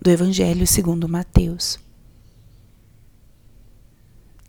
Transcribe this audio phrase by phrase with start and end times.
[0.00, 1.78] do Evangelho segundo Mateus.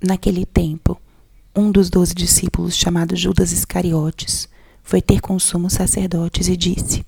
[0.02, 1.00] Naquele tempo,
[1.54, 4.48] um dos doze discípulos, chamado Judas Iscariotes,
[4.82, 7.06] foi ter com os sumos sacerdotes e disse: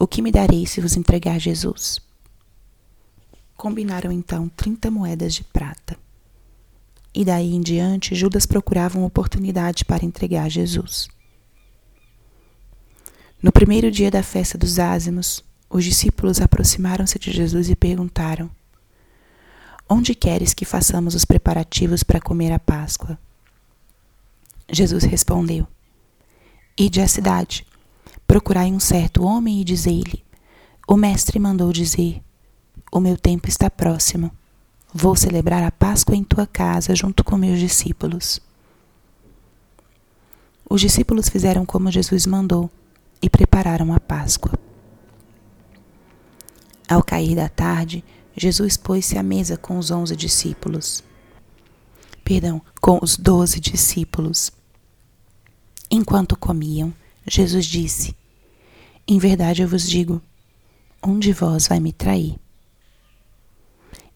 [0.00, 2.00] O que me dareis se vos entregar Jesus?
[3.56, 5.98] Combinaram então trinta moedas de prata.
[7.14, 11.08] E daí em diante, Judas procurava uma oportunidade para entregar Jesus.
[13.42, 15.44] No primeiro dia da festa dos ázimos,
[15.76, 18.50] os discípulos aproximaram-se de Jesus e perguntaram:
[19.88, 23.18] Onde queres que façamos os preparativos para comer a Páscoa?
[24.72, 25.66] Jesus respondeu:
[26.78, 27.66] Ide à cidade,
[28.26, 30.24] procurai um certo homem e dizei-lhe:
[30.88, 32.22] O mestre mandou dizer:
[32.90, 34.30] O meu tempo está próximo.
[34.94, 38.40] Vou celebrar a Páscoa em tua casa junto com meus discípulos.
[40.68, 42.70] Os discípulos fizeram como Jesus mandou
[43.20, 44.65] e prepararam a Páscoa.
[46.88, 48.04] Ao cair da tarde,
[48.36, 51.02] Jesus pôs-se à mesa com os onze discípulos.
[52.22, 54.52] Perdão, com os doze discípulos.
[55.90, 56.92] Enquanto comiam,
[57.26, 58.14] Jesus disse:
[59.06, 60.22] Em verdade eu vos digo,
[61.04, 62.38] um de vós vai me trair.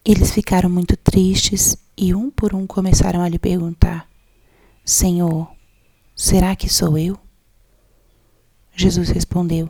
[0.03, 4.09] Eles ficaram muito tristes e um por um começaram a lhe perguntar:
[4.83, 5.51] Senhor,
[6.15, 7.17] será que sou eu?
[8.75, 9.69] Jesus respondeu: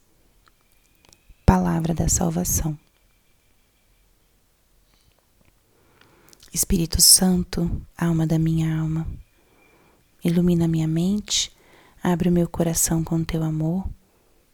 [1.53, 2.79] Palavra da salvação.
[6.53, 9.05] Espírito Santo, alma da minha alma,
[10.23, 11.51] ilumina minha mente,
[12.01, 13.85] abre o meu coração com teu amor,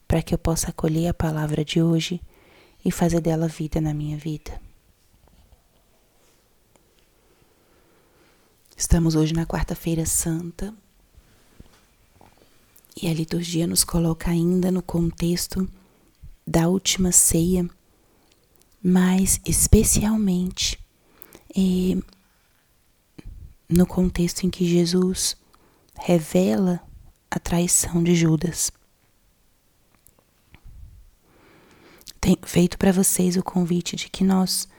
[0.07, 2.19] para que eu possa acolher a palavra de hoje
[2.83, 4.59] e fazer dela vida na minha vida.
[8.75, 10.73] Estamos hoje na Quarta-feira Santa
[12.99, 15.69] e a liturgia nos coloca ainda no contexto
[16.47, 17.69] da última ceia,
[18.81, 20.79] mas especialmente
[21.53, 22.01] eh,
[23.67, 25.35] no contexto em que Jesus
[25.99, 26.81] revela
[27.29, 28.71] a traição de Judas.
[32.21, 34.69] Tenho feito para vocês o convite de que nós,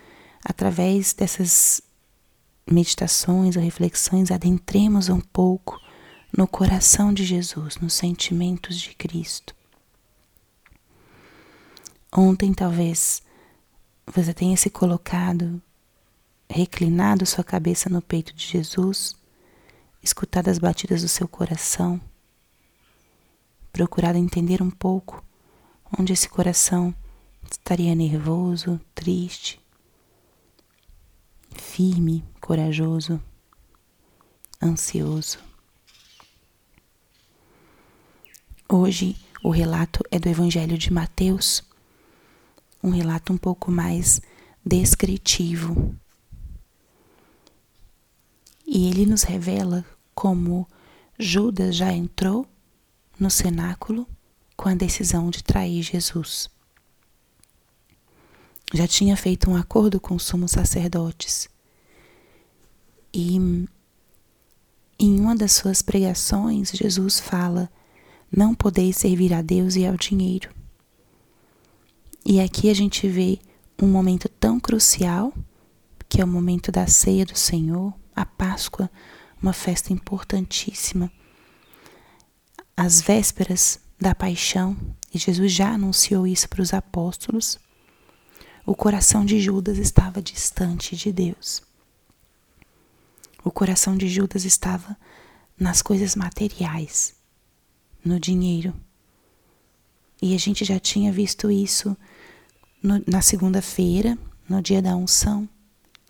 [0.43, 1.83] através dessas
[2.71, 5.79] meditações ou reflexões, adentremos um pouco
[6.35, 9.58] no coração de Jesus, nos sentimentos de Cristo.
[12.13, 13.23] Ontem, talvez,
[14.07, 15.61] você tenha se colocado,
[16.49, 19.15] reclinado sua cabeça no peito de Jesus,
[20.03, 22.01] escutado as batidas do seu coração,
[23.73, 25.23] procurado entender um pouco
[25.99, 26.95] onde esse coração
[27.51, 29.61] estaria nervoso, triste,
[31.55, 33.23] firme, corajoso,
[34.63, 35.39] ansioso.
[38.67, 41.63] Hoje o relato é do Evangelho de Mateus,
[42.83, 44.21] um relato um pouco mais
[44.65, 45.95] descritivo.
[48.67, 49.85] E ele nos revela
[50.15, 50.69] como
[51.19, 52.47] Judas já entrou
[53.19, 54.07] no cenáculo
[54.57, 56.51] com a decisão de trair Jesus.
[58.75, 61.49] Já tinha feito um acordo com os sumos sacerdotes.
[63.13, 63.37] E
[64.99, 67.71] em uma das suas pregações, Jesus fala
[68.31, 70.58] não podeis servir a Deus e ao dinheiro.
[72.31, 73.39] E aqui a gente vê
[73.83, 75.33] um momento tão crucial,
[76.11, 78.91] que é o momento da ceia do Senhor, a Páscoa,
[79.41, 81.11] uma festa importantíssima.
[82.77, 84.77] As vésperas da paixão,
[85.13, 87.59] e Jesus já anunciou isso para os apóstolos.
[88.67, 91.63] O coração de Judas estava distante de Deus.
[93.43, 94.99] O coração de Judas estava
[95.59, 97.15] nas coisas materiais
[98.05, 98.75] no dinheiro.
[100.21, 101.97] E a gente já tinha visto isso
[102.83, 105.49] no, na segunda-feira, no dia da unção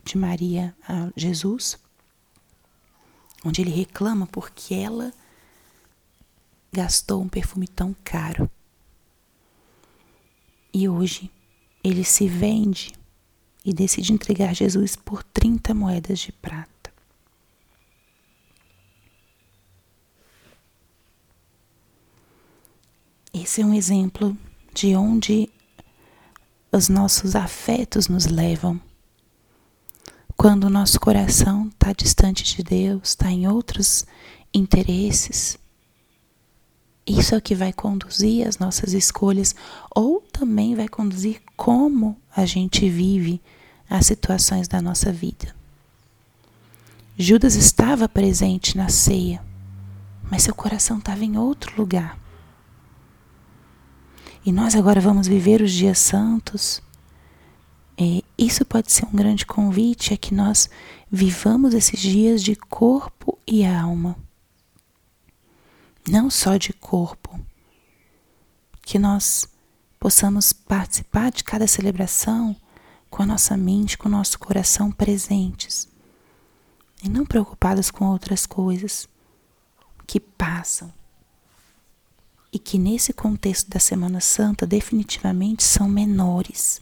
[0.05, 1.79] de Maria a Jesus,
[3.44, 5.12] onde ele reclama porque ela
[6.73, 8.50] gastou um perfume tão caro.
[10.73, 11.31] E hoje
[11.82, 12.93] ele se vende
[13.64, 16.93] e decide entregar Jesus por 30 moedas de prata.
[23.32, 24.37] Esse é um exemplo
[24.75, 25.50] de onde
[26.70, 28.81] os nossos afetos nos levam.
[30.37, 34.06] Quando o nosso coração está distante de Deus, está em outros
[34.55, 35.59] interesses,
[37.09, 39.55] isso é o que vai conduzir as nossas escolhas,
[39.94, 43.41] ou também vai conduzir como a gente vive
[43.88, 45.56] as situações da nossa vida.
[47.17, 49.43] Judas estava presente na ceia,
[50.31, 52.19] mas seu coração estava em outro lugar.
[54.44, 56.82] E nós agora vamos viver os dias santos.
[57.99, 60.70] E isso pode ser um grande convite a que nós
[61.11, 64.17] vivamos esses dias de corpo e alma.
[66.08, 67.38] Não só de corpo.
[68.82, 69.49] Que nós
[69.99, 72.56] possamos participar de cada celebração
[73.11, 75.88] com a nossa mente, com o nosso coração presentes
[77.02, 79.08] e não preocupados com outras coisas
[80.06, 80.93] que passam
[82.53, 86.81] e que nesse contexto da Semana Santa definitivamente são menores.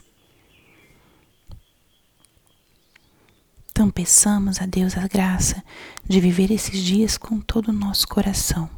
[3.71, 5.63] Então peçamos a Deus a graça
[6.03, 8.69] de viver esses dias com todo o nosso coração.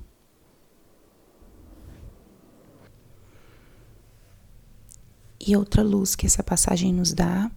[5.39, 7.49] E outra luz que essa passagem nos dá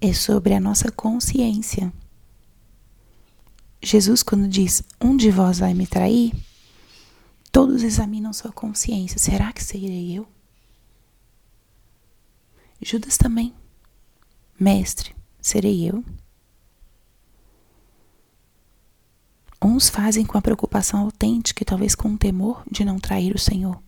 [0.00, 1.90] é sobre a nossa consciência.
[3.82, 6.34] Jesus, quando diz: Um de vós vai me trair,
[7.56, 9.18] todos examinam sua consciência.
[9.18, 10.28] Será que serei eu?
[12.82, 13.54] Judas também.
[14.60, 16.04] Mestre, serei eu?
[19.64, 23.38] Uns fazem com a preocupação autêntica e talvez com o temor de não trair o
[23.38, 23.82] Senhor.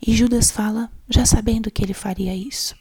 [0.00, 2.76] E Judas fala já sabendo que ele faria isso.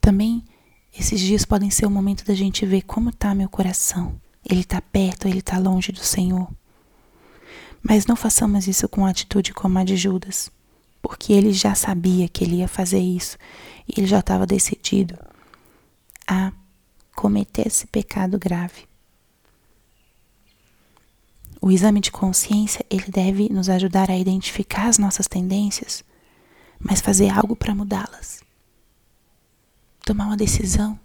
[0.00, 0.44] Também
[0.96, 4.20] esses dias podem ser o momento da gente ver como está meu coração.
[4.44, 6.48] Ele está perto, ele está longe do Senhor.
[7.82, 10.50] Mas não façamos isso com atitude como a de Judas,
[11.00, 13.38] porque ele já sabia que ele ia fazer isso
[13.88, 15.18] e ele já estava decidido
[16.26, 16.52] a
[17.14, 18.88] cometer esse pecado grave.
[21.60, 26.02] O exame de consciência, ele deve nos ajudar a identificar as nossas tendências,
[26.78, 28.42] mas fazer algo para mudá-las.
[30.02, 30.98] Tomar uma decisão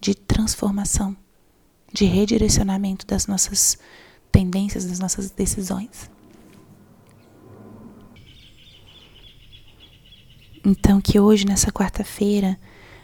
[0.00, 1.16] de transformação,
[1.92, 3.78] de redirecionamento das nossas
[4.30, 6.10] tendências, das nossas decisões.
[10.64, 12.58] Então, que hoje, nessa quarta-feira,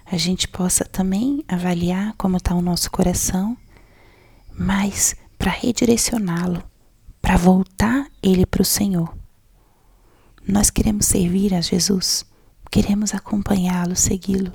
[0.04, 3.56] a gente possa também avaliar como está o nosso coração,
[4.52, 6.62] mas para redirecioná-lo,
[7.20, 9.16] para voltar ele para o Senhor.
[10.46, 12.26] Nós queremos servir a Jesus,
[12.70, 14.52] queremos acompanhá-lo, segui-lo.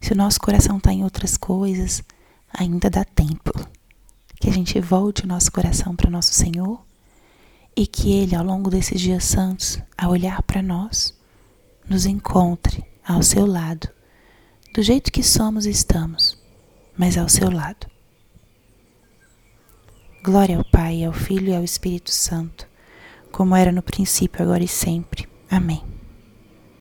[0.00, 2.02] Se o nosso coração está em outras coisas,
[2.56, 3.52] ainda dá tempo.
[4.40, 6.84] Que a gente volte o nosso coração para nosso Senhor
[7.76, 11.18] e que Ele, ao longo desses dias santos, a olhar para nós,
[11.88, 13.88] nos encontre ao seu lado,
[14.72, 16.38] do jeito que somos e estamos,
[16.96, 17.86] mas ao seu lado.
[20.22, 22.66] Glória ao Pai, ao Filho e ao Espírito Santo,
[23.30, 25.28] como era no princípio, agora e sempre.
[25.50, 25.93] Amém.